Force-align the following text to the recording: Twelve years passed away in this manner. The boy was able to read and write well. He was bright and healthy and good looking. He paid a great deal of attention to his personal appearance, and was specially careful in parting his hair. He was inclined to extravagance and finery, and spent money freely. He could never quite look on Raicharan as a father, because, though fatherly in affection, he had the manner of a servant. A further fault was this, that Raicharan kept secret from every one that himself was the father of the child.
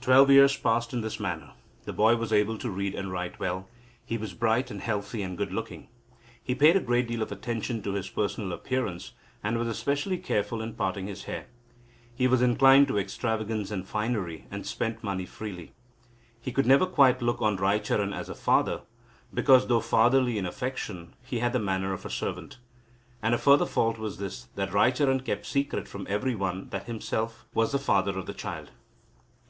Twelve 0.00 0.30
years 0.30 0.56
passed 0.56 0.92
away 0.92 0.98
in 0.98 1.02
this 1.02 1.20
manner. 1.20 1.52
The 1.84 1.92
boy 1.92 2.16
was 2.16 2.32
able 2.32 2.56
to 2.58 2.70
read 2.70 2.94
and 2.94 3.12
write 3.12 3.38
well. 3.38 3.68
He 4.04 4.16
was 4.16 4.32
bright 4.32 4.68
and 4.70 4.80
healthy 4.80 5.22
and 5.22 5.36
good 5.36 5.52
looking. 5.52 5.88
He 6.42 6.54
paid 6.56 6.74
a 6.74 6.80
great 6.80 7.06
deal 7.06 7.22
of 7.22 7.30
attention 7.30 7.82
to 7.82 7.92
his 7.92 8.08
personal 8.08 8.52
appearance, 8.52 9.12
and 9.44 9.58
was 9.58 9.78
specially 9.78 10.16
careful 10.18 10.62
in 10.62 10.72
parting 10.72 11.06
his 11.06 11.24
hair. 11.24 11.46
He 12.16 12.26
was 12.26 12.42
inclined 12.42 12.88
to 12.88 12.98
extravagance 12.98 13.70
and 13.70 13.86
finery, 13.86 14.46
and 14.50 14.66
spent 14.66 15.04
money 15.04 15.26
freely. 15.26 15.72
He 16.40 16.50
could 16.50 16.66
never 16.66 16.86
quite 16.86 17.22
look 17.22 17.42
on 17.42 17.56
Raicharan 17.58 18.14
as 18.14 18.30
a 18.30 18.34
father, 18.34 18.80
because, 19.34 19.66
though 19.68 19.80
fatherly 19.80 20.38
in 20.38 20.46
affection, 20.46 21.14
he 21.24 21.38
had 21.40 21.52
the 21.52 21.60
manner 21.60 21.92
of 21.92 22.06
a 22.06 22.10
servant. 22.10 22.56
A 23.22 23.36
further 23.36 23.66
fault 23.66 23.98
was 23.98 24.16
this, 24.16 24.48
that 24.56 24.72
Raicharan 24.72 25.20
kept 25.20 25.46
secret 25.46 25.86
from 25.86 26.06
every 26.08 26.34
one 26.34 26.70
that 26.70 26.86
himself 26.86 27.44
was 27.54 27.70
the 27.70 27.78
father 27.78 28.18
of 28.18 28.24
the 28.26 28.34
child. 28.34 28.70